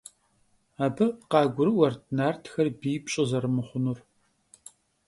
Абы 0.85 1.05
къагурыӀуэрт 1.31 2.03
нартхэр 2.17 2.67
бий 2.79 2.97
пщӀы 3.03 3.23
зэрымыхъунур. 3.29 3.99